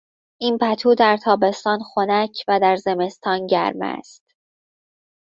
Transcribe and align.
این 0.39 0.57
پتو 0.61 0.95
در 0.95 1.17
تابستان 1.17 1.79
خنک 1.83 2.43
و 2.47 2.59
در 2.59 2.75
زمستان 2.75 3.47
گرم 3.47 3.81
است. 3.81 4.23